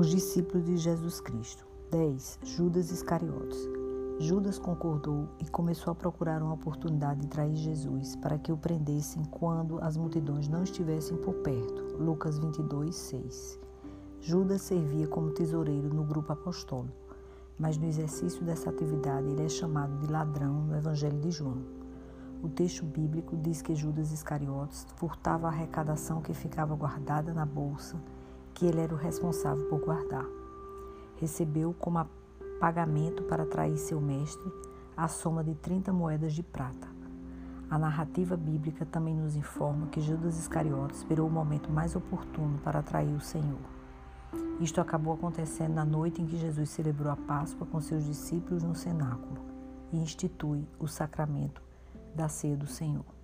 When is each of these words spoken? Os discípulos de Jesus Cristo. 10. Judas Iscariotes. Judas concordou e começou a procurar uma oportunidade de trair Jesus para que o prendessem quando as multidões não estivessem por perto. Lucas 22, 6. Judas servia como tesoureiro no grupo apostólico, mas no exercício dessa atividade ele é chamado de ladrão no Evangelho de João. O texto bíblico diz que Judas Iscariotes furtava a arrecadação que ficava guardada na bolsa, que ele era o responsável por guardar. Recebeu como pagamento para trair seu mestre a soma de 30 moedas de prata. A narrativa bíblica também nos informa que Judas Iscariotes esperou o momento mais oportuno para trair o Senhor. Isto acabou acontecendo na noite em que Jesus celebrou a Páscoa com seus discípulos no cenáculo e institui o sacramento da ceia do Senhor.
Os 0.00 0.08
discípulos 0.08 0.64
de 0.64 0.78
Jesus 0.78 1.20
Cristo. 1.20 1.66
10. 1.90 2.38
Judas 2.42 2.90
Iscariotes. 2.90 3.68
Judas 4.18 4.58
concordou 4.58 5.28
e 5.38 5.44
começou 5.46 5.90
a 5.90 5.94
procurar 5.94 6.42
uma 6.42 6.54
oportunidade 6.54 7.20
de 7.20 7.26
trair 7.26 7.54
Jesus 7.54 8.16
para 8.16 8.38
que 8.38 8.50
o 8.50 8.56
prendessem 8.56 9.22
quando 9.26 9.78
as 9.84 9.98
multidões 9.98 10.48
não 10.48 10.62
estivessem 10.62 11.18
por 11.18 11.34
perto. 11.42 11.98
Lucas 11.98 12.38
22, 12.38 12.96
6. 12.96 13.60
Judas 14.22 14.62
servia 14.62 15.06
como 15.06 15.32
tesoureiro 15.32 15.92
no 15.92 16.02
grupo 16.02 16.32
apostólico, 16.32 17.14
mas 17.58 17.76
no 17.76 17.84
exercício 17.84 18.42
dessa 18.42 18.70
atividade 18.70 19.28
ele 19.28 19.44
é 19.44 19.50
chamado 19.50 19.98
de 19.98 20.10
ladrão 20.10 20.62
no 20.62 20.78
Evangelho 20.78 21.20
de 21.20 21.30
João. 21.30 21.58
O 22.42 22.48
texto 22.48 22.86
bíblico 22.86 23.36
diz 23.36 23.60
que 23.60 23.74
Judas 23.74 24.12
Iscariotes 24.12 24.86
furtava 24.96 25.46
a 25.46 25.50
arrecadação 25.50 26.22
que 26.22 26.32
ficava 26.32 26.74
guardada 26.74 27.34
na 27.34 27.44
bolsa, 27.44 28.00
que 28.60 28.66
ele 28.66 28.82
era 28.82 28.94
o 28.94 28.98
responsável 28.98 29.64
por 29.70 29.80
guardar. 29.80 30.26
Recebeu 31.16 31.74
como 31.78 32.06
pagamento 32.60 33.22
para 33.22 33.46
trair 33.46 33.78
seu 33.78 33.98
mestre 34.02 34.52
a 34.94 35.08
soma 35.08 35.42
de 35.42 35.54
30 35.54 35.90
moedas 35.94 36.34
de 36.34 36.42
prata. 36.42 36.86
A 37.70 37.78
narrativa 37.78 38.36
bíblica 38.36 38.84
também 38.84 39.16
nos 39.16 39.34
informa 39.34 39.86
que 39.86 40.02
Judas 40.02 40.38
Iscariotes 40.38 40.98
esperou 40.98 41.26
o 41.26 41.30
momento 41.30 41.72
mais 41.72 41.96
oportuno 41.96 42.58
para 42.58 42.82
trair 42.82 43.14
o 43.14 43.20
Senhor. 43.20 43.62
Isto 44.60 44.78
acabou 44.82 45.14
acontecendo 45.14 45.72
na 45.72 45.84
noite 45.86 46.20
em 46.20 46.26
que 46.26 46.36
Jesus 46.36 46.68
celebrou 46.68 47.10
a 47.10 47.16
Páscoa 47.16 47.66
com 47.66 47.80
seus 47.80 48.04
discípulos 48.04 48.62
no 48.62 48.74
cenáculo 48.74 49.40
e 49.90 49.96
institui 49.96 50.68
o 50.78 50.86
sacramento 50.86 51.62
da 52.14 52.28
ceia 52.28 52.58
do 52.58 52.66
Senhor. 52.66 53.19